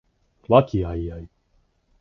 [0.47, 1.27] 和気藹々